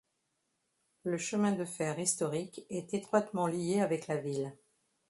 Le 1.03 1.15
chemin 1.19 1.51
de 1.51 1.63
fer 1.63 1.99
historique 1.99 2.65
est 2.71 2.95
étroitement 2.95 3.45
lié 3.45 3.81
avec 3.81 4.07
la 4.07 4.17
ville. 4.17 4.51